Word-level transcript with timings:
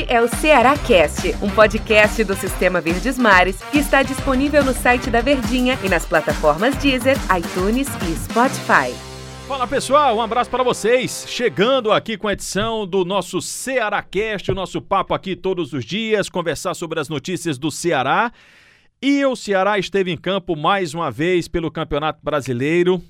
Este 0.00 0.12
é 0.14 0.22
o 0.22 0.28
Ceará 0.28 0.78
Cast, 0.78 1.34
um 1.42 1.50
podcast 1.50 2.24
do 2.24 2.34
Sistema 2.34 2.80
Verdes 2.80 3.18
Mares 3.18 3.60
que 3.70 3.78
está 3.78 4.02
disponível 4.02 4.64
no 4.64 4.72
site 4.72 5.10
da 5.10 5.20
Verdinha 5.20 5.78
e 5.84 5.90
nas 5.90 6.06
plataformas 6.06 6.74
Deezer, 6.76 7.16
iTunes 7.36 7.86
e 8.08 8.16
Spotify. 8.16 8.94
Fala 9.46 9.66
pessoal, 9.66 10.16
um 10.16 10.22
abraço 10.22 10.48
para 10.48 10.62
vocês. 10.62 11.26
Chegando 11.28 11.92
aqui 11.92 12.16
com 12.16 12.28
a 12.28 12.32
edição 12.32 12.86
do 12.86 13.04
nosso 13.04 13.42
Ceará 13.42 14.02
Cast, 14.02 14.50
o 14.50 14.54
nosso 14.54 14.80
papo 14.80 15.12
aqui 15.12 15.36
todos 15.36 15.74
os 15.74 15.84
dias, 15.84 16.30
conversar 16.30 16.72
sobre 16.72 16.98
as 16.98 17.10
notícias 17.10 17.58
do 17.58 17.70
Ceará. 17.70 18.32
E 19.02 19.22
o 19.26 19.36
Ceará 19.36 19.78
esteve 19.78 20.10
em 20.10 20.16
campo 20.16 20.56
mais 20.56 20.94
uma 20.94 21.10
vez 21.10 21.46
pelo 21.46 21.70
Campeonato 21.70 22.20
Brasileiro 22.22 23.02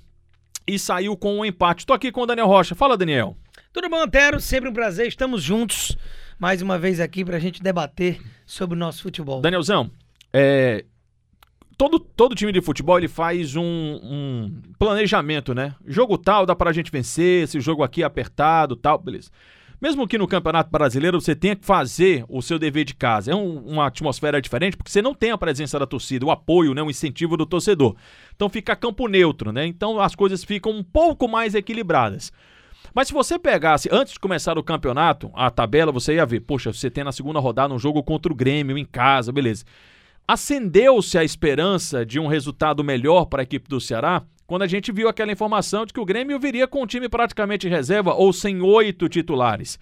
e 0.66 0.76
saiu 0.76 1.16
com 1.16 1.38
um 1.38 1.44
empate. 1.44 1.82
Estou 1.82 1.94
aqui 1.94 2.10
com 2.10 2.22
o 2.22 2.26
Daniel 2.26 2.48
Rocha. 2.48 2.74
Fala, 2.74 2.96
Daniel. 2.96 3.36
Tudo 3.72 3.88
bom, 3.88 4.02
Antero? 4.02 4.40
Sempre 4.40 4.68
um 4.68 4.72
prazer. 4.72 5.06
Estamos 5.06 5.40
juntos 5.40 5.96
mais 6.40 6.62
uma 6.62 6.78
vez 6.78 6.98
aqui 6.98 7.22
para 7.22 7.36
a 7.36 7.40
gente 7.40 7.62
debater 7.62 8.18
sobre 8.46 8.74
o 8.74 8.78
nosso 8.78 9.02
futebol. 9.02 9.42
Danielzão, 9.42 9.90
é, 10.32 10.86
todo, 11.76 12.00
todo 12.00 12.34
time 12.34 12.50
de 12.50 12.62
futebol 12.62 12.96
ele 12.96 13.08
faz 13.08 13.54
um, 13.56 13.62
um, 13.62 14.62
planejamento, 14.78 15.54
né? 15.54 15.74
Jogo 15.86 16.16
tal 16.16 16.46
dá 16.46 16.56
pra 16.56 16.72
gente 16.72 16.90
vencer, 16.90 17.44
esse 17.44 17.60
jogo 17.60 17.82
aqui 17.82 18.02
é 18.02 18.06
apertado 18.06 18.74
tal, 18.74 18.98
beleza. 18.98 19.30
Mesmo 19.82 20.06
que 20.06 20.18
no 20.18 20.26
Campeonato 20.26 20.70
Brasileiro 20.70 21.20
você 21.20 21.34
tenha 21.34 21.56
que 21.56 21.64
fazer 21.64 22.24
o 22.28 22.40
seu 22.40 22.58
dever 22.58 22.84
de 22.84 22.94
casa, 22.94 23.32
é 23.32 23.34
um, 23.34 23.58
uma 23.58 23.86
atmosfera 23.86 24.40
diferente 24.40 24.78
porque 24.78 24.90
você 24.90 25.02
não 25.02 25.14
tem 25.14 25.30
a 25.32 25.38
presença 25.38 25.78
da 25.78 25.86
torcida, 25.86 26.24
o 26.24 26.30
apoio, 26.30 26.72
né, 26.72 26.82
o 26.82 26.90
incentivo 26.90 27.36
do 27.36 27.44
torcedor. 27.44 27.94
Então 28.34 28.48
fica 28.48 28.74
campo 28.74 29.08
neutro, 29.08 29.52
né? 29.52 29.66
Então 29.66 30.00
as 30.00 30.14
coisas 30.14 30.42
ficam 30.42 30.72
um 30.72 30.82
pouco 30.82 31.28
mais 31.28 31.54
equilibradas. 31.54 32.32
Mas 32.94 33.08
se 33.08 33.14
você 33.14 33.38
pegasse, 33.38 33.88
antes 33.92 34.14
de 34.14 34.20
começar 34.20 34.58
o 34.58 34.62
campeonato, 34.62 35.30
a 35.34 35.50
tabela, 35.50 35.92
você 35.92 36.14
ia 36.14 36.26
ver, 36.26 36.40
poxa, 36.40 36.72
você 36.72 36.90
tem 36.90 37.04
na 37.04 37.12
segunda 37.12 37.38
rodada 37.38 37.72
um 37.72 37.78
jogo 37.78 38.02
contra 38.02 38.32
o 38.32 38.36
Grêmio 38.36 38.76
em 38.76 38.84
casa, 38.84 39.32
beleza. 39.32 39.64
Acendeu-se 40.26 41.18
a 41.18 41.24
esperança 41.24 42.04
de 42.04 42.18
um 42.20 42.26
resultado 42.26 42.84
melhor 42.84 43.26
para 43.26 43.42
a 43.42 43.44
equipe 43.44 43.68
do 43.68 43.80
Ceará 43.80 44.22
quando 44.46 44.62
a 44.62 44.66
gente 44.66 44.90
viu 44.90 45.08
aquela 45.08 45.30
informação 45.30 45.86
de 45.86 45.92
que 45.92 46.00
o 46.00 46.04
Grêmio 46.04 46.38
viria 46.38 46.66
com 46.66 46.82
um 46.82 46.86
time 46.86 47.08
praticamente 47.08 47.68
reserva 47.68 48.14
ou 48.14 48.32
sem 48.32 48.60
oito 48.60 49.08
titulares. 49.08 49.78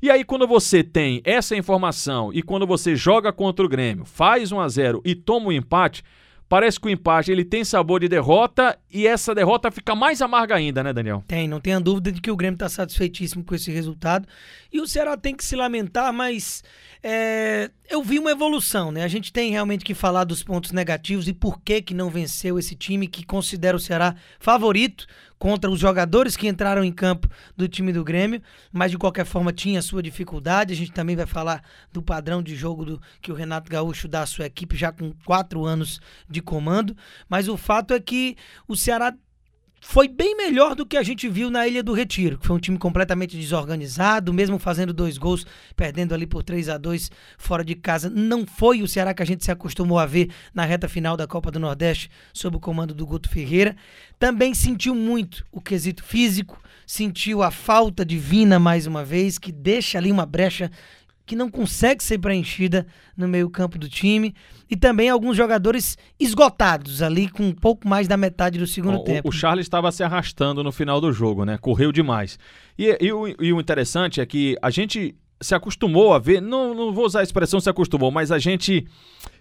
E 0.00 0.10
aí, 0.10 0.24
quando 0.24 0.46
você 0.46 0.82
tem 0.82 1.20
essa 1.24 1.56
informação 1.56 2.30
e 2.32 2.42
quando 2.42 2.66
você 2.66 2.94
joga 2.94 3.32
contra 3.32 3.64
o 3.64 3.68
Grêmio, 3.68 4.04
faz 4.04 4.52
1 4.52 4.60
a 4.60 4.68
0 4.68 5.02
e 5.04 5.14
toma 5.14 5.46
o 5.46 5.48
um 5.48 5.52
empate, 5.52 6.02
Parece 6.48 6.78
que 6.78 6.86
o 6.86 6.90
empate 6.90 7.32
ele 7.32 7.44
tem 7.44 7.64
sabor 7.64 8.00
de 8.00 8.08
derrota 8.08 8.78
e 8.90 9.06
essa 9.06 9.34
derrota 9.34 9.70
fica 9.70 9.94
mais 9.96 10.22
amarga 10.22 10.54
ainda, 10.54 10.82
né, 10.82 10.92
Daniel? 10.92 11.24
Tem, 11.26 11.48
não 11.48 11.60
tenha 11.60 11.80
dúvida 11.80 12.12
de 12.12 12.20
que 12.20 12.30
o 12.30 12.36
Grêmio 12.36 12.54
está 12.54 12.68
satisfeitíssimo 12.68 13.42
com 13.42 13.54
esse 13.54 13.70
resultado. 13.72 14.28
E 14.72 14.80
o 14.80 14.86
Ceará 14.86 15.16
tem 15.16 15.34
que 15.34 15.44
se 15.44 15.56
lamentar, 15.56 16.12
mas 16.12 16.62
é, 17.02 17.70
eu 17.90 18.02
vi 18.02 18.18
uma 18.18 18.30
evolução, 18.30 18.92
né? 18.92 19.02
A 19.02 19.08
gente 19.08 19.32
tem 19.32 19.50
realmente 19.50 19.84
que 19.84 19.94
falar 19.94 20.24
dos 20.24 20.42
pontos 20.42 20.70
negativos 20.70 21.26
e 21.26 21.32
por 21.32 21.60
que 21.60 21.82
que 21.82 21.94
não 21.94 22.10
venceu 22.10 22.58
esse 22.58 22.76
time 22.76 23.08
que 23.08 23.26
considera 23.26 23.76
o 23.76 23.80
Ceará 23.80 24.14
favorito 24.38 25.06
contra 25.38 25.70
os 25.70 25.78
jogadores 25.78 26.36
que 26.36 26.48
entraram 26.48 26.84
em 26.84 26.92
campo 26.92 27.28
do 27.56 27.68
time 27.68 27.92
do 27.92 28.04
Grêmio, 28.04 28.42
mas 28.72 28.90
de 28.90 28.98
qualquer 28.98 29.26
forma 29.26 29.52
tinha 29.52 29.82
sua 29.82 30.02
dificuldade. 30.02 30.72
A 30.72 30.76
gente 30.76 30.92
também 30.92 31.16
vai 31.16 31.26
falar 31.26 31.62
do 31.92 32.02
padrão 32.02 32.42
de 32.42 32.54
jogo 32.54 32.84
do, 32.84 33.02
que 33.20 33.30
o 33.30 33.34
Renato 33.34 33.70
Gaúcho 33.70 34.08
dá 34.08 34.22
à 34.22 34.26
sua 34.26 34.46
equipe 34.46 34.76
já 34.76 34.90
com 34.90 35.12
quatro 35.24 35.64
anos 35.64 36.00
de 36.28 36.40
comando. 36.40 36.96
Mas 37.28 37.48
o 37.48 37.56
fato 37.56 37.92
é 37.92 38.00
que 38.00 38.36
o 38.66 38.76
Ceará 38.76 39.14
foi 39.80 40.08
bem 40.08 40.36
melhor 40.36 40.74
do 40.74 40.84
que 40.84 40.96
a 40.96 41.02
gente 41.02 41.28
viu 41.28 41.50
na 41.50 41.66
Ilha 41.66 41.82
do 41.82 41.92
Retiro, 41.92 42.38
que 42.38 42.46
foi 42.46 42.56
um 42.56 42.58
time 42.58 42.78
completamente 42.78 43.36
desorganizado, 43.36 44.32
mesmo 44.32 44.58
fazendo 44.58 44.92
dois 44.92 45.16
gols, 45.18 45.46
perdendo 45.76 46.14
ali 46.14 46.26
por 46.26 46.42
3 46.42 46.68
a 46.70 46.78
2 46.78 47.10
fora 47.38 47.64
de 47.64 47.74
casa. 47.74 48.10
Não 48.10 48.46
foi 48.46 48.82
o 48.82 48.88
Ceará 48.88 49.14
que 49.14 49.22
a 49.22 49.26
gente 49.26 49.44
se 49.44 49.50
acostumou 49.50 49.98
a 49.98 50.06
ver 50.06 50.30
na 50.52 50.64
reta 50.64 50.88
final 50.88 51.16
da 51.16 51.26
Copa 51.26 51.50
do 51.50 51.60
Nordeste, 51.60 52.10
sob 52.32 52.56
o 52.56 52.60
comando 52.60 52.94
do 52.94 53.06
Guto 53.06 53.28
Ferreira. 53.28 53.76
Também 54.18 54.54
sentiu 54.54 54.94
muito 54.94 55.46
o 55.52 55.60
quesito 55.60 56.02
físico, 56.02 56.60
sentiu 56.86 57.42
a 57.42 57.50
falta 57.50 58.04
divina 58.04 58.58
mais 58.58 58.86
uma 58.86 59.04
vez, 59.04 59.38
que 59.38 59.52
deixa 59.52 59.98
ali 59.98 60.10
uma 60.10 60.26
brecha 60.26 60.70
que 61.26 61.34
não 61.34 61.50
consegue 61.50 62.02
ser 62.02 62.18
preenchida 62.18 62.86
no 63.16 63.26
meio-campo 63.26 63.76
do 63.76 63.88
time. 63.88 64.32
E 64.70 64.76
também 64.76 65.10
alguns 65.10 65.36
jogadores 65.36 65.98
esgotados 66.18 67.02
ali 67.02 67.28
com 67.28 67.42
um 67.42 67.52
pouco 67.52 67.86
mais 67.86 68.08
da 68.08 68.16
metade 68.16 68.58
do 68.58 68.66
segundo 68.66 68.98
o, 68.98 69.04
tempo. 69.04 69.28
O 69.28 69.32
Charles 69.32 69.66
estava 69.66 69.90
se 69.92 70.02
arrastando 70.02 70.62
no 70.62 70.72
final 70.72 71.00
do 71.00 71.12
jogo, 71.12 71.44
né? 71.44 71.58
Correu 71.58 71.92
demais. 71.92 72.38
E, 72.78 72.96
e, 73.00 73.12
o, 73.12 73.28
e 73.28 73.52
o 73.52 73.60
interessante 73.60 74.20
é 74.20 74.26
que 74.26 74.56
a 74.62 74.70
gente 74.70 75.14
se 75.40 75.54
acostumou 75.54 76.14
a 76.14 76.18
ver, 76.18 76.40
não, 76.40 76.74
não 76.74 76.92
vou 76.92 77.04
usar 77.04 77.20
a 77.20 77.22
expressão 77.22 77.60
se 77.60 77.68
acostumou, 77.68 78.10
mas 78.10 78.32
a 78.32 78.38
gente 78.38 78.86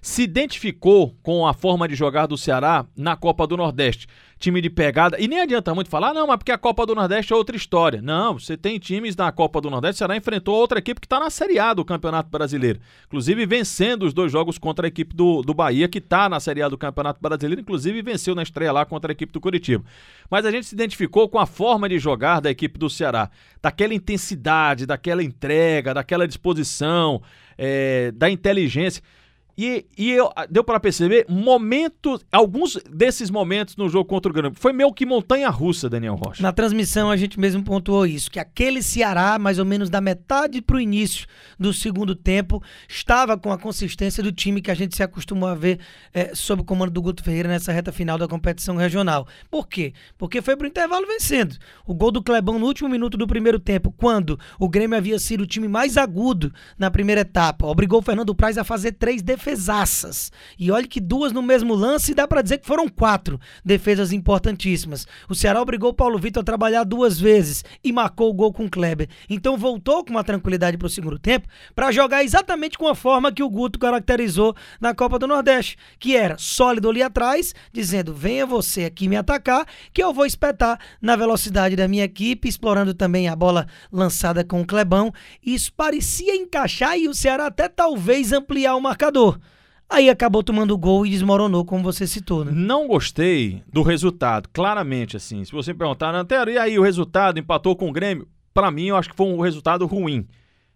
se 0.01 0.21
identificou 0.21 1.15
com 1.23 1.47
a 1.47 1.53
forma 1.53 1.87
de 1.87 1.95
jogar 1.95 2.27
do 2.27 2.37
Ceará 2.37 2.85
na 2.95 3.15
Copa 3.15 3.47
do 3.47 3.57
Nordeste. 3.57 4.07
Time 4.37 4.61
de 4.61 4.69
pegada. 4.69 5.17
E 5.19 5.27
nem 5.27 5.39
adianta 5.39 5.73
muito 5.73 5.89
falar, 5.89 6.13
não, 6.13 6.27
mas 6.27 6.37
porque 6.37 6.51
a 6.51 6.57
Copa 6.57 6.85
do 6.85 6.93
Nordeste 6.93 7.31
é 7.31 7.35
outra 7.35 7.55
história. 7.55 8.01
Não, 8.01 8.37
você 8.37 8.57
tem 8.57 8.77
times 8.77 9.15
na 9.15 9.31
Copa 9.31 9.61
do 9.61 9.69
Nordeste. 9.69 9.95
O 9.95 9.97
Ceará 9.99 10.17
enfrentou 10.17 10.55
outra 10.55 10.77
equipe 10.77 10.99
que 10.99 11.05
está 11.05 11.19
na 11.19 11.29
Série 11.29 11.57
A 11.57 11.73
do 11.73 11.85
Campeonato 11.85 12.29
Brasileiro. 12.29 12.79
Inclusive 13.07 13.45
vencendo 13.45 14.03
os 14.03 14.13
dois 14.13 14.31
jogos 14.31 14.57
contra 14.57 14.85
a 14.85 14.89
equipe 14.89 15.15
do, 15.15 15.41
do 15.41 15.53
Bahia, 15.53 15.87
que 15.87 15.99
está 15.99 16.27
na 16.27 16.39
Série 16.39 16.61
A 16.61 16.67
do 16.67 16.77
Campeonato 16.77 17.19
Brasileiro. 17.21 17.61
Inclusive 17.61 18.01
venceu 18.01 18.35
na 18.35 18.43
estreia 18.43 18.73
lá 18.73 18.85
contra 18.85 19.11
a 19.11 19.13
equipe 19.13 19.31
do 19.31 19.39
Curitiba. 19.39 19.85
Mas 20.29 20.45
a 20.45 20.51
gente 20.51 20.67
se 20.67 20.75
identificou 20.75 21.29
com 21.29 21.39
a 21.39 21.45
forma 21.45 21.87
de 21.87 21.97
jogar 21.97 22.41
da 22.41 22.51
equipe 22.51 22.77
do 22.77 22.89
Ceará. 22.89 23.29
Daquela 23.61 23.93
intensidade, 23.93 24.85
daquela 24.85 25.23
entrega, 25.23 25.84
daquela 25.93 26.27
disposição, 26.27 27.21
é, 27.57 28.11
da 28.11 28.29
inteligência. 28.29 29.01
E, 29.57 29.85
e 29.97 30.11
eu, 30.11 30.29
deu 30.49 30.63
para 30.63 30.79
perceber 30.79 31.25
momentos, 31.29 32.25
alguns 32.29 32.77
desses 32.89 33.29
momentos 33.29 33.77
no 33.77 33.87
jogo 33.87 34.05
contra 34.05 34.29
o 34.29 34.33
Grêmio. 34.33 34.57
Foi 34.59 34.73
meio 34.73 34.91
que 34.91 35.05
montanha 35.05 35.49
russa, 35.49 35.89
Daniel 35.89 36.15
Rocha. 36.15 36.43
Na 36.43 36.51
transmissão 36.51 37.09
a 37.09 37.15
gente 37.15 37.39
mesmo 37.39 37.63
pontuou 37.63 38.05
isso, 38.05 38.29
que 38.29 38.39
aquele 38.39 38.81
Ceará, 38.81 39.39
mais 39.39 39.57
ou 39.57 39.65
menos 39.65 39.89
da 39.89 40.01
metade 40.01 40.61
para 40.61 40.75
o 40.75 40.79
início 40.79 41.25
do 41.57 41.73
segundo 41.73 42.15
tempo, 42.15 42.61
estava 42.87 43.37
com 43.37 43.51
a 43.51 43.57
consistência 43.57 44.21
do 44.21 44.31
time 44.31 44.61
que 44.61 44.69
a 44.69 44.75
gente 44.75 44.95
se 44.95 45.03
acostumou 45.03 45.47
a 45.47 45.55
ver 45.55 45.79
é, 46.13 46.35
sob 46.35 46.61
o 46.61 46.65
comando 46.65 46.91
do 46.91 47.01
Guto 47.01 47.23
Ferreira 47.23 47.47
nessa 47.47 47.71
reta 47.71 47.93
final 47.93 48.17
da 48.17 48.27
competição 48.27 48.75
regional. 48.75 49.25
Por 49.49 49.67
quê? 49.67 49.93
Porque 50.17 50.41
foi 50.41 50.57
pro 50.57 50.67
intervalo 50.67 51.07
vencendo. 51.07 51.55
O 51.85 51.93
gol 51.93 52.11
do 52.11 52.21
Clebão 52.21 52.59
no 52.59 52.65
último 52.65 52.89
minuto 52.89 53.17
do 53.17 53.27
primeiro 53.27 53.59
tempo, 53.59 53.93
quando 53.95 54.37
o 54.59 54.67
Grêmio 54.67 54.97
havia 54.97 55.17
sido 55.17 55.41
o 55.41 55.47
time 55.47 55.67
mais 55.67 55.95
agudo 55.95 56.53
na 56.77 56.91
primeira 56.91 57.21
etapa, 57.21 57.65
obrigou 57.65 57.99
o 57.99 58.01
Fernando 58.01 58.35
Praz 58.35 58.57
a 58.57 58.63
fazer 58.63 58.93
três 58.93 59.21
defesas 59.21 59.44
defesaças. 59.45 60.31
E 60.57 60.71
olha 60.71 60.87
que 60.87 60.99
duas 60.99 61.31
no 61.31 61.41
mesmo 61.41 61.75
lance, 61.75 62.15
dá 62.15 62.27
para 62.27 62.41
dizer 62.41 62.57
que 62.57 62.67
foram 62.67 62.89
quatro 62.89 63.39
defesas 63.63 64.11
importantíssimas. 64.11 65.05
O 65.29 65.35
Ceará 65.35 65.61
obrigou 65.61 65.91
o 65.91 65.93
Paulo 65.93 66.17
Vitor 66.17 66.41
a 66.41 66.43
trabalhar 66.43 66.83
duas 66.83 67.19
vezes 67.19 67.63
e 67.83 67.91
marcou 67.91 68.29
o 68.29 68.33
gol 68.33 68.51
com 68.51 68.65
o 68.65 68.69
Kleber. 68.69 69.07
Então 69.29 69.57
voltou 69.57 70.03
com 70.03 70.11
uma 70.11 70.23
tranquilidade 70.23 70.77
para 70.77 70.87
o 70.87 70.89
segundo 70.89 71.19
tempo 71.19 71.47
para 71.75 71.91
jogar 71.91 72.23
exatamente 72.23 72.77
com 72.77 72.87
a 72.87 72.95
forma 72.95 73.31
que 73.31 73.43
o 73.43 73.49
Guto 73.49 73.77
caracterizou 73.77 74.55
na 74.81 74.95
Copa 74.95 75.19
do 75.19 75.27
Nordeste, 75.27 75.77
que 75.99 76.15
era 76.15 76.37
sólido 76.37 76.89
ali 76.89 77.03
atrás, 77.03 77.53
dizendo: 77.71 78.13
venha 78.13 78.45
você 78.45 78.85
aqui 78.85 79.07
me 79.07 79.15
atacar, 79.15 79.65
que 79.93 80.01
eu 80.01 80.13
vou 80.13 80.25
espetar 80.25 80.79
na 81.01 81.15
velocidade 81.15 81.75
da 81.75 81.87
minha 81.87 82.03
equipe, 82.03 82.47
explorando 82.47 82.93
também 82.93 83.27
a 83.27 83.35
bola 83.35 83.67
lançada 83.91 84.43
com 84.43 84.61
o 84.61 84.65
Clebão. 84.65 85.13
Isso 85.45 85.71
parecia 85.73 86.35
encaixar 86.35 86.97
e 86.97 87.07
o 87.07 87.13
Ceará 87.13 87.47
até 87.47 87.67
talvez 87.67 88.31
ampliar 88.31 88.75
o 88.75 88.81
marcador. 88.81 89.34
Aí 89.89 90.09
acabou 90.09 90.43
tomando 90.43 90.77
gol 90.77 91.05
e 91.05 91.11
desmoronou, 91.11 91.63
como 91.63 91.83
você 91.83 92.07
citou, 92.07 92.43
né? 92.43 92.51
Não 92.53 92.87
gostei 92.87 93.61
do 93.71 93.83
resultado, 93.83 94.49
claramente, 94.51 95.15
assim. 95.15 95.43
Se 95.45 95.51
você 95.51 95.73
perguntar, 95.73 96.13
Antero, 96.15 96.49
e 96.49 96.57
aí 96.57 96.77
o 96.77 96.83
resultado 96.83 97.39
empatou 97.39 97.75
com 97.75 97.89
o 97.89 97.91
Grêmio? 97.91 98.27
Para 98.53 98.71
mim, 98.71 98.87
eu 98.87 98.95
acho 98.95 99.09
que 99.09 99.15
foi 99.15 99.27
um 99.27 99.39
resultado 99.39 99.85
ruim. 99.85 100.27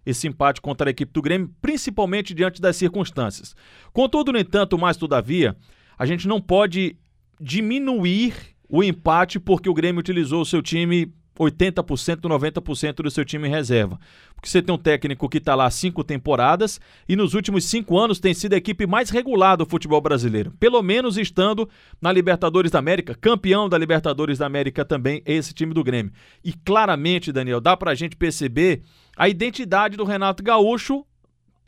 Esse 0.06 0.28
empate 0.28 0.62
contra 0.62 0.90
a 0.90 0.92
equipe 0.92 1.12
do 1.12 1.22
Grêmio, 1.22 1.52
principalmente 1.62 2.34
diante 2.34 2.62
das 2.62 2.76
circunstâncias. 2.76 3.56
Contudo, 3.92 4.32
no 4.32 4.40
entanto, 4.40 4.78
mais 4.78 4.96
todavia, 4.96 5.56
a 5.98 6.06
gente 6.06 6.28
não 6.28 6.40
pode 6.40 6.96
diminuir 7.42 8.34
o 8.70 8.84
empate 8.84 9.40
porque 9.40 9.70
o 9.70 9.74
Grêmio 9.74 10.00
utilizou 10.00 10.42
o 10.42 10.46
seu 10.46 10.62
time 10.62 11.12
80%, 11.40 12.22
90% 12.22 12.96
do 12.96 13.10
seu 13.10 13.24
time 13.24 13.48
em 13.48 13.52
reserva. 13.52 14.00
Porque 14.36 14.50
você 14.50 14.62
tem 14.62 14.74
um 14.74 14.78
técnico 14.78 15.30
que 15.30 15.38
está 15.38 15.56
lá 15.56 15.70
cinco 15.70 16.04
temporadas 16.04 16.80
e 17.08 17.16
nos 17.16 17.34
últimos 17.34 17.66
cinco 17.66 17.98
anos 17.98 18.20
tem 18.20 18.34
sido 18.34 18.54
a 18.54 18.58
equipe 18.58 18.86
mais 18.86 19.10
regular 19.10 19.56
do 19.56 19.66
futebol 19.66 20.02
brasileiro. 20.02 20.54
Pelo 20.60 20.82
menos 20.82 21.18
estando 21.18 21.70
na 22.02 22.12
Libertadores 22.12 22.72
da 22.72 22.80
América, 22.80 23.16
campeão 23.16 23.70
da 23.70 23.78
Libertadores 23.78 24.38
da 24.38 24.46
América 24.46 24.84
também, 24.84 25.22
esse 25.26 25.54
time 25.54 25.74
do 25.74 25.84
Grêmio. 25.84 26.12
E 26.44 26.54
claramente, 26.54 27.32
Daniel, 27.32 27.62
dá 27.62 27.76
para 27.76 27.92
a 27.92 27.96
gente 27.96 28.16
perceber 28.16 28.84
a 29.16 29.28
identidade 29.28 29.98
do 29.98 30.04
Renato 30.04 30.44
Gaúcho 30.44 31.06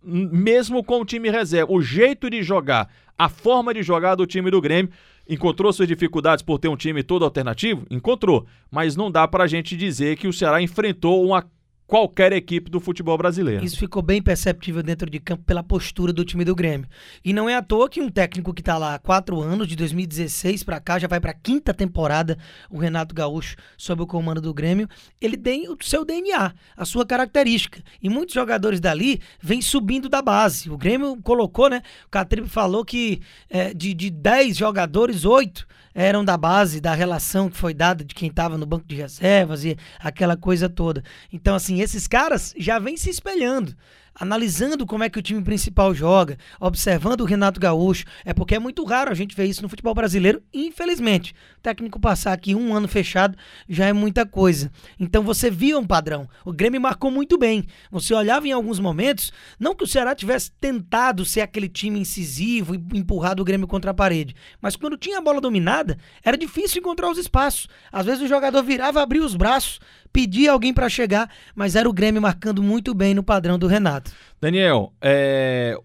mesmo 0.04 0.84
com 0.84 1.02
o 1.02 1.06
time 1.06 1.30
reserva, 1.30 1.72
o 1.72 1.82
jeito 1.82 2.30
de 2.30 2.42
jogar, 2.44 2.90
a 3.18 3.30
forma 3.30 3.74
de 3.74 3.84
jogar 3.84 4.16
do 4.16 4.26
time 4.26 4.50
do 4.50 4.62
Grêmio 4.62 4.92
Encontrou 5.32 5.72
suas 5.72 5.88
dificuldades 5.88 6.44
por 6.44 6.60
ter 6.60 6.68
um 6.68 6.76
time 6.76 7.04
todo 7.04 7.24
alternativo? 7.24 7.86
Encontrou. 7.90 8.46
Mas 8.70 8.98
não 8.98 9.12
dá 9.12 9.28
para 9.28 9.44
a 9.46 9.48
gente 9.48 9.78
dizer 9.78 10.18
que 10.18 10.28
o 10.28 10.34
Ceará 10.34 10.62
enfrentou 10.62 11.26
uma 11.26 11.46
qualquer 11.92 12.32
equipe 12.32 12.72
do 12.72 12.80
futebol 12.80 13.18
brasileiro. 13.18 13.66
Isso 13.66 13.78
ficou 13.78 14.02
bem 14.02 14.22
perceptível 14.22 14.82
dentro 14.82 15.10
de 15.10 15.20
campo 15.20 15.44
pela 15.44 15.62
postura 15.62 16.14
do 16.14 16.24
time 16.24 16.46
do 16.46 16.56
Grêmio. 16.56 16.88
E 17.22 17.34
não 17.34 17.50
é 17.50 17.56
à 17.58 17.62
toa 17.62 17.90
que 17.90 18.00
um 18.00 18.08
técnico 18.08 18.54
que 18.54 18.62
está 18.62 18.78
lá 18.78 18.96
há 18.96 19.00
quatro 19.00 19.42
anos, 19.42 19.68
de 19.68 19.76
2016 19.76 20.64
para 20.64 20.80
cá, 20.80 20.98
já 20.98 21.10
vai 21.10 21.20
para 21.20 21.32
a 21.32 21.34
quinta 21.34 21.74
temporada, 21.74 22.38
o 22.70 22.78
Renato 22.78 23.14
Gaúcho, 23.14 23.58
sob 23.78 24.04
o 24.04 24.08
comando 24.08 24.40
do 24.40 24.54
Grêmio, 24.54 24.88
ele 25.20 25.36
tem 25.36 25.68
o 25.68 25.76
seu 25.82 26.06
DNA, 26.06 26.54
a 26.78 26.86
sua 26.86 27.06
característica. 27.06 27.84
E 28.02 28.08
muitos 28.08 28.36
jogadores 28.36 28.80
dali 28.80 29.20
vêm 29.42 29.62
subindo 29.62 30.08
da 30.08 30.22
base. 30.22 30.70
O 30.70 30.78
Grêmio 30.78 31.18
colocou, 31.22 31.70
né? 31.70 31.82
O 32.06 32.10
Catribe 32.10 32.48
falou 32.48 32.86
que 32.86 33.20
é, 33.50 33.74
de, 33.74 33.94
de 33.94 34.10
10 34.10 34.56
jogadores, 34.56 35.26
8 35.26 35.68
eram 35.94 36.24
da 36.24 36.38
base 36.38 36.80
da 36.80 36.94
relação 36.94 37.50
que 37.50 37.58
foi 37.58 37.74
dada 37.74 38.04
de 38.04 38.16
quem 38.16 38.30
estava 38.30 38.58
no 38.58 38.66
banco 38.66 38.88
de 38.88 38.96
reservas 38.96 39.64
e 39.66 39.78
aquela 40.00 40.38
coisa 40.38 40.70
toda. 40.70 41.04
Então, 41.32 41.56
assim, 41.56 41.82
esses 41.82 42.08
caras 42.08 42.54
já 42.58 42.80
vêm 42.80 42.98
se 42.98 43.10
espelhando 43.10 43.76
analisando 44.14 44.86
como 44.86 45.04
é 45.04 45.10
que 45.10 45.20
o 45.20 45.22
time 45.22 45.42
principal 45.42 45.94
joga, 45.94 46.38
observando 46.60 47.22
o 47.22 47.26
Renato 47.26 47.60
Gaúcho. 47.60 48.06
É 48.26 48.34
porque 48.34 48.56
é 48.56 48.60
muito 48.60 48.84
raro 48.84 49.12
a 49.12 49.14
gente 49.14 49.36
ver 49.36 49.46
isso 49.46 49.62
no 49.62 49.70
futebol 49.70 49.94
brasileiro, 49.94 50.42
infelizmente. 50.54 51.34
O 51.58 51.62
técnico 51.62 52.00
passar 52.00 52.34
aqui 52.34 52.54
um 52.56 52.76
ano 52.76 52.88
fechado 52.88 53.38
já 53.68 53.86
é 53.86 53.94
muita 53.94 54.26
coisa. 54.26 54.72
Então 55.00 55.24
você 55.24 55.50
via 55.50 55.78
um 55.78 55.86
padrão. 55.86 56.28
O 56.46 56.52
Grêmio 56.52 56.82
marcou 56.82 57.12
muito 57.12 57.38
bem. 57.38 57.66
Você 57.92 58.14
olhava 58.14 58.48
em 58.48 58.52
alguns 58.52 58.80
momentos, 58.80 59.32
não 59.60 59.76
que 59.76 59.84
o 59.84 59.88
Ceará 59.88 60.14
tivesse 60.14 60.52
tentado 60.52 61.26
ser 61.26 61.42
aquele 61.42 61.70
time 61.70 62.00
incisivo 62.00 62.76
e 62.76 62.98
empurrado 62.98 63.42
o 63.42 63.46
Grêmio 63.46 63.68
contra 63.68 63.92
a 63.92 63.94
parede, 63.94 64.36
mas 64.62 64.76
quando 64.76 64.98
tinha 64.98 65.18
a 65.18 65.22
bola 65.22 65.42
dominada, 65.42 65.98
era 66.24 66.38
difícil 66.38 66.80
encontrar 66.80 67.10
os 67.10 67.18
espaços. 67.18 67.68
Às 67.92 68.06
vezes 68.06 68.22
o 68.22 68.28
jogador 68.28 68.64
virava, 68.64 69.02
abria 69.02 69.24
os 69.24 69.36
braços, 69.36 69.80
pedia 70.12 70.52
alguém 70.52 70.74
para 70.74 70.90
chegar, 70.90 71.30
mas 71.56 71.76
era 71.76 71.90
o 71.90 71.94
Grêmio 71.94 72.22
marcando 72.22 72.62
muito 72.62 72.94
bem 72.94 73.14
no 73.14 73.24
padrão 73.24 73.58
do 73.58 73.68
Renato. 73.68 74.12
Daniel, 74.40 74.94
é 75.02 75.78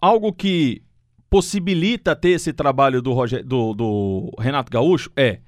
algo 0.00 0.32
que 0.32 0.82
possibilita 1.28 2.14
ter 2.14 2.30
esse 2.30 2.52
trabalho 2.52 3.02
do, 3.02 3.12
Roger, 3.12 3.44
do, 3.44 3.74
do 3.74 4.32
Renato 4.38 4.70
Gaúcho 4.70 5.10
é 5.16 5.40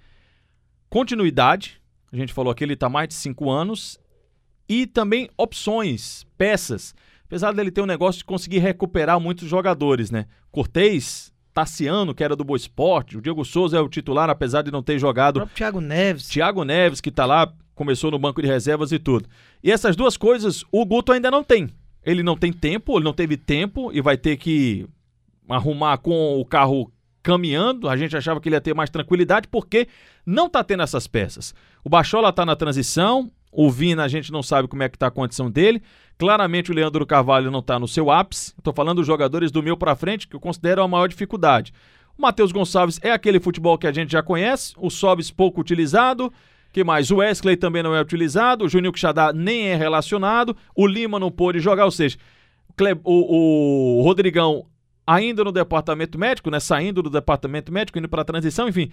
continuidade. 0.90 1.80
A 2.12 2.16
gente 2.16 2.32
falou 2.32 2.54
que 2.54 2.64
ele 2.64 2.74
está 2.74 2.88
mais 2.88 3.08
de 3.08 3.14
cinco 3.14 3.50
anos 3.50 3.98
e 4.68 4.86
também 4.86 5.28
opções, 5.36 6.26
peças. 6.36 6.94
Apesar 7.24 7.52
dele 7.52 7.70
ter 7.70 7.82
um 7.82 7.86
negócio 7.86 8.18
de 8.18 8.24
conseguir 8.24 8.58
recuperar 8.58 9.20
muitos 9.20 9.48
jogadores, 9.48 10.10
né? 10.10 10.26
Cortez, 10.50 11.32
Tassiano, 11.52 12.14
que 12.14 12.24
era 12.24 12.34
do 12.34 12.44
Boa 12.44 12.56
Esporte, 12.56 13.18
o 13.18 13.20
Diego 13.20 13.44
Souza 13.44 13.76
é 13.76 13.80
o 13.80 13.88
titular, 13.88 14.30
apesar 14.30 14.62
de 14.62 14.70
não 14.70 14.82
ter 14.82 14.98
jogado. 14.98 15.42
O 15.42 15.46
Thiago 15.46 15.80
Neves. 15.80 16.28
Thiago 16.28 16.64
Neves, 16.64 17.00
que 17.00 17.10
está 17.10 17.26
lá 17.26 17.52
começou 17.78 18.10
no 18.10 18.18
banco 18.18 18.42
de 18.42 18.48
reservas 18.48 18.90
e 18.90 18.98
tudo. 18.98 19.28
E 19.62 19.70
essas 19.70 19.94
duas 19.94 20.16
coisas 20.16 20.64
o 20.70 20.84
Guto 20.84 21.12
ainda 21.12 21.30
não 21.30 21.44
tem. 21.44 21.70
Ele 22.04 22.22
não 22.22 22.36
tem 22.36 22.52
tempo, 22.52 22.96
ele 22.96 23.04
não 23.04 23.12
teve 23.12 23.36
tempo 23.36 23.90
e 23.92 24.00
vai 24.00 24.16
ter 24.16 24.36
que 24.36 24.86
arrumar 25.48 25.98
com 25.98 26.38
o 26.38 26.44
carro 26.44 26.92
caminhando. 27.22 27.88
A 27.88 27.96
gente 27.96 28.16
achava 28.16 28.40
que 28.40 28.48
ele 28.48 28.56
ia 28.56 28.60
ter 28.60 28.74
mais 28.74 28.90
tranquilidade 28.90 29.46
porque 29.48 29.86
não 30.26 30.48
tá 30.48 30.64
tendo 30.64 30.82
essas 30.82 31.06
peças. 31.06 31.54
O 31.84 31.88
Bachola 31.88 32.32
tá 32.32 32.44
na 32.44 32.56
transição, 32.56 33.30
o 33.52 33.70
Vina 33.70 34.04
a 34.04 34.08
gente 34.08 34.32
não 34.32 34.42
sabe 34.42 34.68
como 34.68 34.82
é 34.82 34.88
que 34.88 34.98
tá 34.98 35.06
a 35.06 35.10
condição 35.10 35.50
dele. 35.50 35.80
Claramente 36.18 36.72
o 36.72 36.74
Leandro 36.74 37.06
Carvalho 37.06 37.50
não 37.50 37.62
tá 37.62 37.78
no 37.78 37.86
seu 37.86 38.10
ápice. 38.10 38.52
Estou 38.58 38.72
falando 38.74 38.98
dos 38.98 39.06
jogadores 39.06 39.52
do 39.52 39.62
meio 39.62 39.76
para 39.76 39.94
frente 39.94 40.26
que 40.26 40.34
eu 40.34 40.40
considero 40.40 40.82
a 40.82 40.88
maior 40.88 41.06
dificuldade. 41.06 41.72
O 42.18 42.22
Matheus 42.22 42.50
Gonçalves 42.50 42.98
é 43.00 43.12
aquele 43.12 43.38
futebol 43.38 43.78
que 43.78 43.86
a 43.86 43.92
gente 43.92 44.10
já 44.10 44.20
conhece, 44.20 44.74
o 44.76 44.90
Sobis 44.90 45.30
pouco 45.30 45.60
utilizado, 45.60 46.32
que 46.72 46.84
mais? 46.84 47.10
O 47.10 47.16
Wesley 47.16 47.56
também 47.56 47.82
não 47.82 47.94
é 47.94 48.00
utilizado, 48.00 48.64
o 48.64 48.68
Juninho 48.68 48.92
Quixadá 48.92 49.32
nem 49.32 49.68
é 49.68 49.76
relacionado, 49.76 50.56
o 50.76 50.86
Lima 50.86 51.18
não 51.18 51.30
pôde 51.30 51.60
jogar, 51.60 51.84
ou 51.84 51.90
seja, 51.90 52.18
o, 53.04 53.98
o 53.98 54.02
Rodrigão 54.02 54.66
ainda 55.06 55.42
no 55.42 55.50
departamento 55.50 56.18
médico, 56.18 56.50
né? 56.50 56.60
Saindo 56.60 57.02
do 57.02 57.08
departamento 57.08 57.72
médico, 57.72 57.98
indo 57.98 58.08
para 58.08 58.22
a 58.22 58.24
transição, 58.24 58.68
enfim. 58.68 58.90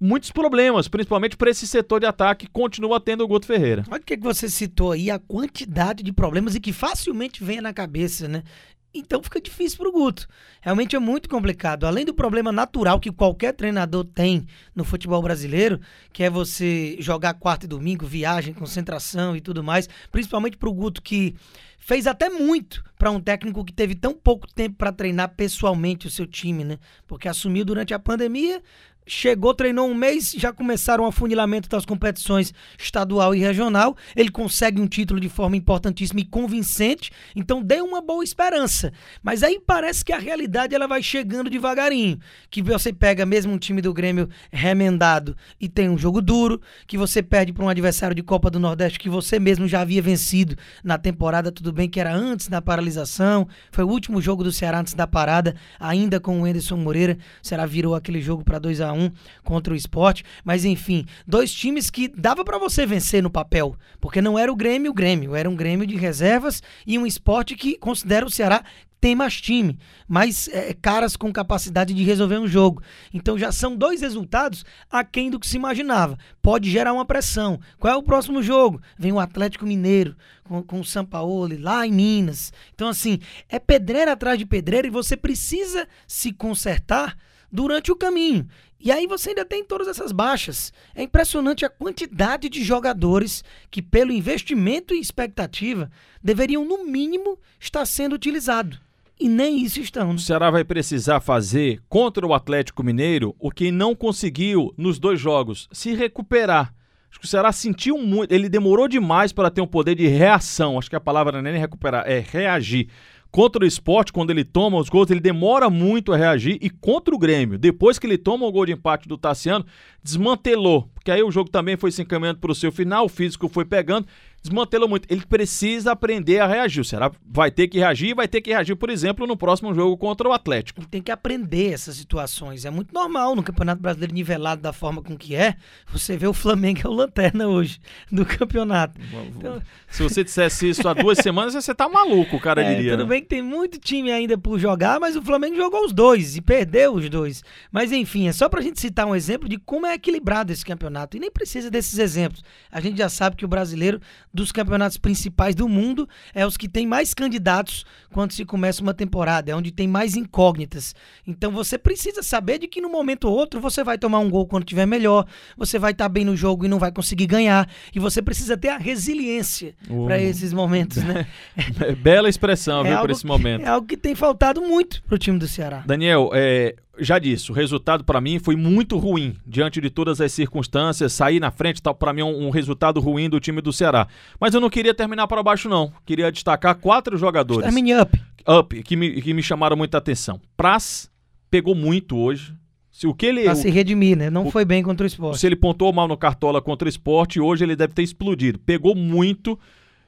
Muitos 0.00 0.30
problemas, 0.30 0.86
principalmente 0.86 1.36
para 1.36 1.50
esse 1.50 1.66
setor 1.66 1.98
de 1.98 2.06
ataque, 2.06 2.46
continua 2.46 3.00
tendo 3.00 3.24
o 3.24 3.26
Guto 3.26 3.46
Ferreira. 3.46 3.82
Olha 3.90 4.00
o 4.00 4.04
que 4.04 4.16
você 4.16 4.48
citou 4.48 4.92
aí, 4.92 5.10
a 5.10 5.18
quantidade 5.18 6.04
de 6.04 6.12
problemas 6.12 6.54
e 6.54 6.60
que 6.60 6.72
facilmente 6.72 7.42
vem 7.42 7.60
na 7.60 7.72
cabeça, 7.72 8.28
né? 8.28 8.44
Então 8.92 9.22
fica 9.22 9.40
difícil 9.40 9.78
para 9.78 9.88
o 9.88 9.92
Guto. 9.92 10.26
Realmente 10.62 10.96
é 10.96 10.98
muito 10.98 11.28
complicado. 11.28 11.86
Além 11.86 12.04
do 12.04 12.14
problema 12.14 12.50
natural 12.50 12.98
que 12.98 13.12
qualquer 13.12 13.52
treinador 13.52 14.04
tem 14.04 14.46
no 14.74 14.82
futebol 14.84 15.20
brasileiro, 15.22 15.78
que 16.12 16.22
é 16.22 16.30
você 16.30 16.96
jogar 16.98 17.34
quarta 17.34 17.66
e 17.66 17.68
domingo, 17.68 18.06
viagem, 18.06 18.54
concentração 18.54 19.36
e 19.36 19.40
tudo 19.40 19.62
mais, 19.62 19.88
principalmente 20.10 20.56
para 20.56 20.68
o 20.68 20.74
Guto 20.74 21.02
que 21.02 21.34
fez 21.78 22.06
até 22.06 22.28
muito 22.28 22.82
para 22.98 23.10
um 23.10 23.20
técnico 23.20 23.64
que 23.64 23.72
teve 23.72 23.94
tão 23.94 24.12
pouco 24.12 24.46
tempo 24.52 24.76
para 24.76 24.92
treinar 24.92 25.34
pessoalmente 25.36 26.06
o 26.06 26.10
seu 26.10 26.26
time, 26.26 26.64
né? 26.64 26.78
Porque 27.06 27.28
assumiu 27.28 27.64
durante 27.64 27.94
a 27.94 27.98
pandemia, 27.98 28.62
chegou, 29.08 29.54
treinou 29.54 29.88
um 29.88 29.94
mês, 29.94 30.32
já 30.36 30.52
começaram 30.52 31.04
o 31.04 31.06
afunilamento 31.06 31.68
das 31.68 31.84
competições 31.84 32.52
estadual 32.78 33.34
e 33.34 33.40
regional. 33.40 33.96
Ele 34.14 34.30
consegue 34.30 34.80
um 34.80 34.86
título 34.86 35.18
de 35.18 35.28
forma 35.28 35.56
importantíssima 35.56 36.20
e 36.20 36.24
convincente, 36.24 37.10
então 37.34 37.62
deu 37.62 37.84
uma 37.84 38.00
boa 38.00 38.22
esperança. 38.22 38.92
Mas 39.22 39.42
aí 39.42 39.58
parece 39.58 40.04
que 40.04 40.12
a 40.12 40.18
realidade 40.18 40.74
ela 40.74 40.86
vai 40.86 41.02
chegando 41.02 41.50
devagarinho, 41.50 42.18
que 42.50 42.62
você 42.62 42.92
pega 42.92 43.24
mesmo 43.24 43.52
um 43.52 43.58
time 43.58 43.80
do 43.80 43.94
Grêmio 43.94 44.28
remendado 44.52 45.36
e 45.58 45.68
tem 45.68 45.88
um 45.88 45.96
jogo 45.96 46.20
duro, 46.20 46.60
que 46.86 46.98
você 46.98 47.22
perde 47.22 47.52
para 47.52 47.64
um 47.64 47.68
adversário 47.68 48.14
de 48.14 48.22
Copa 48.22 48.50
do 48.50 48.60
Nordeste 48.60 48.98
que 48.98 49.08
você 49.08 49.38
mesmo 49.38 49.66
já 49.66 49.80
havia 49.80 50.02
vencido 50.02 50.54
na 50.84 50.98
temporada, 50.98 51.50
tudo 51.50 51.72
bem 51.72 51.88
que 51.88 51.98
era 51.98 52.14
antes 52.14 52.48
da 52.48 52.60
paralisação, 52.60 53.48
foi 53.72 53.84
o 53.84 53.88
último 53.88 54.20
jogo 54.20 54.44
do 54.44 54.52
Ceará 54.52 54.80
antes 54.80 54.94
da 54.94 55.06
parada, 55.06 55.54
ainda 55.80 56.20
com 56.20 56.42
o 56.42 56.46
Enderson 56.46 56.76
Moreira, 56.76 57.16
o 57.42 57.46
Ceará 57.46 57.64
virou 57.64 57.94
aquele 57.94 58.20
jogo 58.20 58.44
para 58.44 58.58
2 58.58 58.80
a 58.80 58.92
1 58.92 58.97
1 58.98 59.10
contra 59.44 59.72
o 59.72 59.76
esporte. 59.76 60.24
Mas 60.44 60.64
enfim, 60.64 61.04
dois 61.26 61.52
times 61.52 61.90
que 61.90 62.08
dava 62.08 62.44
para 62.44 62.58
você 62.58 62.84
vencer 62.84 63.22
no 63.22 63.30
papel, 63.30 63.76
porque 64.00 64.20
não 64.20 64.38
era 64.38 64.52
o 64.52 64.56
Grêmio 64.56 64.90
o 64.90 64.94
Grêmio, 64.94 65.34
era 65.34 65.48
um 65.48 65.56
Grêmio 65.56 65.86
de 65.86 65.96
reservas 65.96 66.62
e 66.86 66.98
um 66.98 67.06
esporte 67.06 67.54
que 67.54 67.78
considera 67.78 68.26
o 68.26 68.30
Ceará 68.30 68.64
tem 69.00 69.14
mais 69.14 69.40
time, 69.40 69.78
mais 70.08 70.48
é, 70.48 70.74
caras 70.74 71.16
com 71.16 71.32
capacidade 71.32 71.94
de 71.94 72.02
resolver 72.02 72.38
um 72.38 72.48
jogo. 72.48 72.82
Então 73.14 73.38
já 73.38 73.52
são 73.52 73.76
dois 73.76 74.00
resultados 74.00 74.64
aquém 74.90 75.30
do 75.30 75.38
que 75.38 75.46
se 75.46 75.56
imaginava. 75.56 76.18
Pode 76.42 76.70
gerar 76.70 76.92
uma 76.92 77.04
pressão. 77.04 77.60
Qual 77.78 77.92
é 77.92 77.96
o 77.96 78.02
próximo 78.02 78.42
jogo? 78.42 78.80
Vem 78.98 79.12
o 79.12 79.20
Atlético 79.20 79.66
Mineiro 79.66 80.16
com, 80.42 80.62
com 80.62 80.80
o 80.80 80.84
São 80.84 81.04
Paulo 81.04 81.48
lá 81.60 81.86
em 81.86 81.92
Minas. 81.92 82.52
Então, 82.74 82.88
assim, 82.88 83.20
é 83.48 83.58
pedreira 83.58 84.12
atrás 84.12 84.38
de 84.38 84.46
pedreira 84.46 84.88
e 84.88 84.90
você 84.90 85.16
precisa 85.16 85.86
se 86.06 86.32
consertar 86.32 87.16
durante 87.50 87.90
o 87.90 87.96
caminho. 87.96 88.46
E 88.80 88.92
aí 88.92 89.06
você 89.06 89.30
ainda 89.30 89.44
tem 89.44 89.64
todas 89.64 89.88
essas 89.88 90.12
baixas. 90.12 90.72
É 90.94 91.02
impressionante 91.02 91.64
a 91.64 91.70
quantidade 91.70 92.48
de 92.48 92.62
jogadores 92.62 93.42
que, 93.70 93.82
pelo 93.82 94.12
investimento 94.12 94.94
e 94.94 95.00
expectativa, 95.00 95.90
deveriam, 96.22 96.64
no 96.64 96.84
mínimo, 96.84 97.38
estar 97.58 97.84
sendo 97.84 98.14
utilizados. 98.14 98.80
E 99.20 99.28
nem 99.28 99.64
isso 99.64 99.80
estão. 99.80 100.12
O 100.12 100.18
Ceará 100.18 100.48
vai 100.48 100.62
precisar 100.62 101.18
fazer 101.18 101.80
contra 101.88 102.24
o 102.24 102.32
Atlético 102.32 102.84
Mineiro 102.84 103.34
o 103.40 103.50
que 103.50 103.72
não 103.72 103.94
conseguiu 103.96 104.72
nos 104.76 105.00
dois 105.00 105.18
jogos: 105.18 105.68
se 105.72 105.92
recuperar. 105.92 106.72
Acho 107.10 107.20
que 107.20 107.24
o 107.24 107.28
Ceará 107.28 107.50
sentiu 107.50 107.98
muito, 107.98 108.32
ele 108.32 108.48
demorou 108.48 108.86
demais 108.86 109.32
para 109.32 109.50
ter 109.50 109.60
um 109.60 109.66
poder 109.66 109.94
de 109.94 110.06
reação. 110.06 110.78
Acho 110.78 110.90
que 110.90 110.94
a 110.94 111.00
palavra 111.00 111.32
não 111.32 111.48
é 111.48 111.52
nem 111.52 111.60
recuperar, 111.60 112.04
é 112.06 112.20
reagir. 112.20 112.88
Contra 113.30 113.62
o 113.62 113.66
esporte, 113.66 114.12
quando 114.12 114.30
ele 114.30 114.42
toma 114.42 114.78
os 114.78 114.88
gols, 114.88 115.10
ele 115.10 115.20
demora 115.20 115.68
muito 115.68 116.12
a 116.12 116.16
reagir. 116.16 116.58
E 116.62 116.70
contra 116.70 117.14
o 117.14 117.18
Grêmio, 117.18 117.58
depois 117.58 117.98
que 117.98 118.06
ele 118.06 118.16
toma 118.16 118.46
o 118.46 118.52
gol 118.52 118.64
de 118.64 118.72
empate 118.72 119.06
do 119.06 119.18
Tassiano, 119.18 119.66
desmantelou. 120.02 120.88
Porque 120.94 121.10
aí 121.10 121.22
o 121.22 121.30
jogo 121.30 121.50
também 121.50 121.76
foi 121.76 121.90
se 121.90 122.02
encaminhando 122.02 122.40
para 122.40 122.52
o 122.52 122.54
seu 122.54 122.72
final, 122.72 123.04
o 123.04 123.08
físico 123.08 123.48
foi 123.48 123.64
pegando 123.64 124.06
desmantelou 124.42 124.88
muito. 124.88 125.10
Ele 125.10 125.24
precisa 125.26 125.92
aprender 125.92 126.38
a 126.40 126.46
reagir. 126.46 126.80
O 126.80 126.84
Ceará 126.84 127.10
vai 127.26 127.50
ter 127.50 127.68
que 127.68 127.78
reagir 127.78 128.10
e 128.10 128.14
vai 128.14 128.28
ter 128.28 128.40
que 128.40 128.50
reagir, 128.50 128.76
por 128.76 128.90
exemplo, 128.90 129.26
no 129.26 129.36
próximo 129.36 129.74
jogo 129.74 129.96
contra 129.96 130.28
o 130.28 130.32
Atlético. 130.32 130.80
Ele 130.80 130.86
tem 130.86 131.02
que 131.02 131.10
aprender 131.10 131.72
essas 131.72 131.96
situações. 131.96 132.64
É 132.64 132.70
muito 132.70 132.92
normal 132.92 133.34
no 133.34 133.42
Campeonato 133.42 133.82
Brasileiro 133.82 134.14
nivelado 134.14 134.62
da 134.62 134.72
forma 134.72 135.02
com 135.02 135.16
que 135.16 135.34
é. 135.34 135.56
Você 135.92 136.16
vê 136.16 136.26
o 136.26 136.32
Flamengo 136.32 136.80
é 136.84 136.88
o 136.88 136.92
lanterna 136.92 137.48
hoje 137.48 137.80
do 138.10 138.24
campeonato. 138.24 139.00
Então... 139.36 139.60
Se 139.90 140.02
você 140.02 140.22
dissesse 140.22 140.68
isso 140.68 140.86
há 140.86 140.94
duas 140.94 141.18
semanas, 141.22 141.54
você 141.54 141.74
tá 141.74 141.88
maluco, 141.88 142.36
o 142.36 142.40
cara 142.40 142.62
é, 142.62 142.74
diria. 142.74 142.92
Tudo 142.92 143.04
né? 143.04 143.08
bem 143.08 143.22
que 143.22 143.28
tem 143.28 143.42
muito 143.42 143.78
time 143.78 144.12
ainda 144.12 144.36
por 144.36 144.58
jogar, 144.58 145.00
mas 145.00 145.16
o 145.16 145.22
Flamengo 145.22 145.56
jogou 145.56 145.84
os 145.84 145.92
dois 145.92 146.36
e 146.36 146.40
perdeu 146.40 146.94
os 146.94 147.08
dois. 147.08 147.42
Mas 147.72 147.90
enfim, 147.90 148.28
é 148.28 148.32
só 148.32 148.48
pra 148.48 148.60
gente 148.60 148.80
citar 148.80 149.06
um 149.06 149.14
exemplo 149.14 149.48
de 149.48 149.58
como 149.58 149.86
é 149.86 149.94
equilibrado 149.94 150.52
esse 150.52 150.64
campeonato. 150.64 151.16
E 151.16 151.20
nem 151.20 151.30
precisa 151.30 151.70
desses 151.70 151.98
exemplos. 151.98 152.42
A 152.70 152.80
gente 152.80 152.98
já 152.98 153.08
sabe 153.08 153.36
que 153.36 153.44
o 153.44 153.48
brasileiro 153.48 154.00
dos 154.32 154.52
campeonatos 154.52 154.96
principais 154.96 155.54
do 155.54 155.68
mundo, 155.68 156.08
é 156.34 156.46
os 156.46 156.56
que 156.56 156.68
tem 156.68 156.86
mais 156.86 157.14
candidatos 157.14 157.84
quando 158.12 158.32
se 158.32 158.44
começa 158.44 158.82
uma 158.82 158.94
temporada, 158.94 159.50
é 159.50 159.54
onde 159.54 159.70
tem 159.70 159.88
mais 159.88 160.16
incógnitas. 160.16 160.94
Então 161.26 161.50
você 161.50 161.78
precisa 161.78 162.22
saber 162.22 162.58
de 162.58 162.68
que 162.68 162.80
no 162.80 162.88
momento 162.88 163.24
ou 163.24 163.34
outro 163.34 163.60
você 163.60 163.82
vai 163.82 163.98
tomar 163.98 164.18
um 164.18 164.30
gol 164.30 164.46
quando 164.46 164.64
tiver 164.64 164.86
melhor, 164.86 165.26
você 165.56 165.78
vai 165.78 165.92
estar 165.92 166.04
tá 166.04 166.08
bem 166.08 166.24
no 166.24 166.36
jogo 166.36 166.64
e 166.64 166.68
não 166.68 166.78
vai 166.78 166.92
conseguir 166.92 167.26
ganhar, 167.26 167.68
e 167.94 167.98
você 167.98 168.22
precisa 168.22 168.56
ter 168.56 168.68
a 168.68 168.78
resiliência 168.78 169.74
para 170.06 170.20
esses 170.20 170.52
momentos, 170.52 171.02
né? 171.02 171.26
Bela 172.02 172.28
expressão, 172.28 172.84
é 172.84 172.90
viu, 172.90 173.00
para 173.00 173.12
esse 173.12 173.26
momento. 173.26 173.64
É 173.64 173.68
algo 173.68 173.86
que 173.86 173.96
tem 173.96 174.14
faltado 174.14 174.60
muito 174.60 175.02
pro 175.04 175.18
time 175.18 175.38
do 175.38 175.48
Ceará. 175.48 175.82
Daniel, 175.86 176.30
é, 176.32 176.74
já 176.98 177.18
disse, 177.18 177.50
o 177.50 177.54
resultado 177.54 178.04
para 178.04 178.20
mim 178.20 178.38
foi 178.38 178.56
muito 178.56 178.98
ruim 178.98 179.36
diante 179.46 179.80
de 179.80 179.90
todas 179.90 180.20
as 180.20 180.32
circunstâncias. 180.32 181.12
Sair 181.12 181.40
na 181.40 181.50
frente 181.50 181.82
tal 181.82 181.94
para 181.94 182.12
mim 182.12 182.20
é 182.20 182.24
um, 182.24 182.46
um, 182.46 182.50
resultado 182.50 183.00
ruim 183.00 183.28
do 183.28 183.40
time 183.40 183.60
do 183.60 183.72
Ceará. 183.72 184.06
Mas 184.40 184.54
eu 184.54 184.60
não 184.60 184.70
queria 184.70 184.94
terminar 184.94 185.26
para 185.26 185.42
baixo 185.42 185.68
não. 185.68 185.92
Queria 186.04 186.30
destacar 186.30 186.74
quatro 186.76 187.16
jogadores. 187.16 187.64
Termine 187.64 187.94
up. 187.94 188.20
Up 188.46 188.82
que 188.82 188.96
me, 188.96 189.20
que 189.22 189.34
me 189.34 189.42
chamaram 189.42 189.76
muita 189.76 189.98
atenção. 189.98 190.40
Praz 190.56 191.10
pegou 191.50 191.74
muito 191.74 192.16
hoje. 192.16 192.54
Se 192.90 193.06
o 193.06 193.14
que 193.14 193.26
ele 193.26 193.44
pra 193.44 193.54
se 193.54 193.70
redimir, 193.70 194.16
né? 194.16 194.28
Não 194.28 194.46
o, 194.46 194.50
foi 194.50 194.64
bem 194.64 194.82
contra 194.82 195.04
o 195.04 195.06
esporte. 195.06 195.38
Se 195.38 195.46
ele 195.46 195.54
pontou 195.54 195.92
mal 195.92 196.08
no 196.08 196.16
cartola 196.16 196.60
contra 196.60 196.86
o 196.86 196.88
esporte, 196.88 197.40
hoje 197.40 197.64
ele 197.64 197.76
deve 197.76 197.94
ter 197.94 198.02
explodido. 198.02 198.58
Pegou 198.58 198.94
muito 198.94 199.58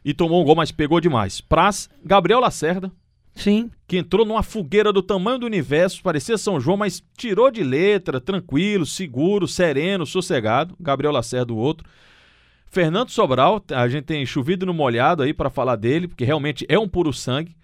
e 0.05 0.13
tomou 0.13 0.43
um 0.43 0.45
gol, 0.45 0.57
mas 0.57 0.73
pegou 0.73 1.01
demais. 1.01 1.41
Praz, 1.41 1.89
Gabriel 2.05 2.41
Lacerda, 2.41 2.91
Sim. 3.35 3.71
Que 3.87 3.99
entrou 3.99 4.27
numa 4.27 4.43
fogueira 4.43 4.93
do 4.93 5.03
tamanho 5.03 5.39
do 5.39 5.47
universo, 5.47 6.03
parecia 6.03 6.37
São 6.37 6.61
João, 6.61 6.77
mas 6.77 7.03
tirou 7.17 7.51
de 7.51 7.63
letra, 7.63 8.21
tranquilo, 8.21 8.85
seguro, 8.85 9.49
sereno, 9.49 10.05
sossegado. 10.05 10.77
Gabriel 10.79 11.13
Lacerda, 11.13 11.53
o 11.53 11.57
outro. 11.57 11.87
Fernando 12.67 13.11
Sobral, 13.11 13.63
a 13.73 13.89
gente 13.89 14.05
tem 14.05 14.25
chovido 14.25 14.65
no 14.65 14.73
molhado 14.73 15.23
aí 15.23 15.35
para 15.35 15.51
falar 15.51 15.77
dele, 15.77 16.07
porque 16.07 16.25
realmente 16.25 16.65
é 16.69 16.79
um 16.79 16.89
puro 16.89 17.13
sangue. 17.13 17.57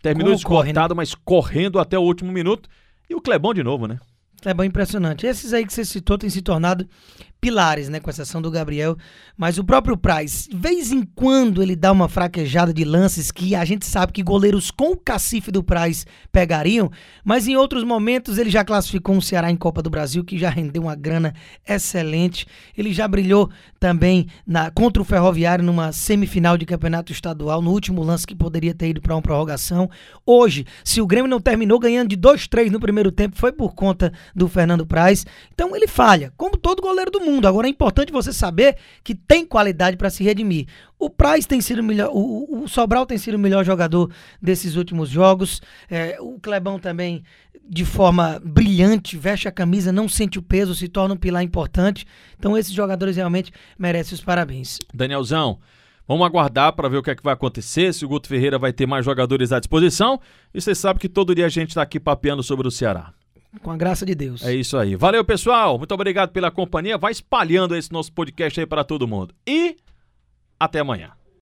Terminou 0.00 0.32
esgotado, 0.32 0.94
né? 0.94 0.96
mas 0.96 1.14
correndo 1.14 1.78
até 1.78 1.98
o 1.98 2.02
último 2.02 2.32
minuto. 2.32 2.68
E 3.08 3.14
o 3.14 3.20
Clebão 3.20 3.52
de 3.52 3.62
novo, 3.62 3.86
né? 3.86 4.00
Clebão 4.40 4.64
impressionante. 4.64 5.26
Esses 5.26 5.52
aí 5.52 5.66
que 5.66 5.72
você 5.72 5.84
citou 5.84 6.16
têm 6.16 6.30
se 6.30 6.40
tornado 6.40 6.88
pilares, 7.40 7.88
né, 7.88 7.98
com 7.98 8.10
exceção 8.10 8.42
do 8.42 8.50
Gabriel, 8.50 8.96
mas 9.36 9.56
o 9.56 9.64
próprio 9.64 9.96
Price, 9.96 10.48
de 10.48 10.56
vez 10.56 10.92
em 10.92 11.02
quando 11.02 11.62
ele 11.62 11.74
dá 11.74 11.90
uma 11.90 12.08
fraquejada 12.08 12.72
de 12.72 12.84
lances 12.84 13.30
que 13.30 13.54
a 13.54 13.64
gente 13.64 13.86
sabe 13.86 14.12
que 14.12 14.22
goleiros 14.22 14.70
com 14.70 14.92
o 14.92 14.96
cacife 14.96 15.50
do 15.50 15.64
Price 15.64 16.04
pegariam, 16.30 16.90
mas 17.24 17.48
em 17.48 17.56
outros 17.56 17.82
momentos 17.82 18.36
ele 18.36 18.50
já 18.50 18.62
classificou 18.62 19.14
um 19.14 19.20
Ceará 19.20 19.50
em 19.50 19.56
Copa 19.56 19.80
do 19.80 19.88
Brasil 19.88 20.22
que 20.22 20.36
já 20.36 20.50
rendeu 20.50 20.82
uma 20.82 20.94
grana 20.94 21.34
excelente. 21.66 22.46
Ele 22.76 22.92
já 22.92 23.08
brilhou 23.08 23.50
também 23.78 24.26
na 24.46 24.70
contra 24.70 25.00
o 25.00 25.04
Ferroviário 25.04 25.64
numa 25.64 25.92
semifinal 25.92 26.58
de 26.58 26.66
campeonato 26.66 27.12
estadual, 27.12 27.62
no 27.62 27.70
último 27.70 28.02
lance 28.02 28.26
que 28.26 28.34
poderia 28.34 28.74
ter 28.74 28.90
ido 28.90 29.00
para 29.00 29.14
uma 29.14 29.22
prorrogação. 29.22 29.88
Hoje, 30.26 30.66
se 30.84 31.00
o 31.00 31.06
Grêmio 31.06 31.30
não 31.30 31.40
terminou 31.40 31.78
ganhando 31.78 32.08
de 32.08 32.16
2-3 32.16 32.70
no 32.70 32.80
primeiro 32.80 33.10
tempo, 33.10 33.36
foi 33.36 33.52
por 33.52 33.74
conta 33.74 34.12
do 34.34 34.46
Fernando 34.46 34.86
Price. 34.86 35.24
Então 35.54 35.74
ele 35.74 35.86
falha, 35.86 36.32
como 36.36 36.58
todo 36.58 36.82
goleiro 36.82 37.10
do 37.10 37.20
mundo 37.20 37.29
mundo. 37.30 37.46
Agora 37.46 37.66
é 37.66 37.70
importante 37.70 38.12
você 38.12 38.32
saber 38.32 38.76
que 39.04 39.14
tem 39.14 39.46
qualidade 39.46 39.96
para 39.96 40.10
se 40.10 40.24
redimir. 40.24 40.66
O 40.98 41.08
Price 41.08 41.46
tem 41.46 41.60
sido 41.60 41.82
melhor, 41.82 42.10
o, 42.12 42.62
o, 42.62 42.68
Sobral 42.68 43.06
tem 43.06 43.16
sido 43.16 43.34
o 43.34 43.38
melhor 43.38 43.64
jogador 43.64 44.10
desses 44.40 44.76
últimos 44.76 45.08
jogos. 45.08 45.62
É, 45.90 46.16
o 46.20 46.38
Clebão 46.38 46.78
também, 46.78 47.22
de 47.68 47.84
forma 47.84 48.40
brilhante, 48.44 49.16
veste 49.16 49.48
a 49.48 49.52
camisa, 49.52 49.92
não 49.92 50.08
sente 50.08 50.38
o 50.38 50.42
peso, 50.42 50.74
se 50.74 50.88
torna 50.88 51.14
um 51.14 51.18
pilar 51.18 51.42
importante. 51.42 52.06
Então 52.38 52.56
esses 52.56 52.72
jogadores 52.72 53.16
realmente 53.16 53.52
merecem 53.78 54.14
os 54.14 54.22
parabéns. 54.22 54.78
Danielzão. 54.92 55.58
Vamos 56.06 56.26
aguardar 56.26 56.72
para 56.72 56.88
ver 56.88 56.96
o 56.96 57.02
que 57.04 57.10
é 57.10 57.14
que 57.14 57.22
vai 57.22 57.34
acontecer, 57.34 57.94
se 57.94 58.04
o 58.04 58.08
Guto 58.08 58.26
Ferreira 58.26 58.58
vai 58.58 58.72
ter 58.72 58.84
mais 58.84 59.04
jogadores 59.04 59.52
à 59.52 59.60
disposição. 59.60 60.20
E 60.52 60.60
você 60.60 60.74
sabe 60.74 60.98
que 60.98 61.08
todo 61.08 61.36
dia 61.36 61.46
a 61.46 61.48
gente 61.48 61.68
está 61.68 61.82
aqui 61.82 62.00
papeando 62.00 62.42
sobre 62.42 62.66
o 62.66 62.70
Ceará. 62.70 63.12
Com 63.62 63.70
a 63.70 63.76
graça 63.76 64.06
de 64.06 64.14
Deus. 64.14 64.44
É 64.44 64.54
isso 64.54 64.76
aí. 64.78 64.94
Valeu, 64.94 65.24
pessoal. 65.24 65.76
Muito 65.76 65.92
obrigado 65.92 66.30
pela 66.30 66.50
companhia. 66.50 66.96
Vai 66.96 67.12
espalhando 67.12 67.76
esse 67.76 67.92
nosso 67.92 68.12
podcast 68.12 68.58
aí 68.60 68.66
para 68.66 68.84
todo 68.84 69.08
mundo. 69.08 69.34
E 69.46 69.76
até 70.58 70.80
amanhã. 70.80 71.10